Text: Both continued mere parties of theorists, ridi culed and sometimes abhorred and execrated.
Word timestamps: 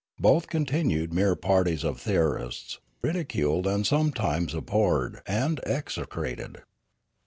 Both 0.19 0.47
continued 0.47 1.13
mere 1.13 1.35
parties 1.35 1.83
of 1.83 2.01
theorists, 2.01 2.79
ridi 3.03 3.23
culed 3.23 3.67
and 3.67 3.85
sometimes 3.85 4.55
abhorred 4.55 5.21
and 5.27 5.59
execrated. 5.63 6.63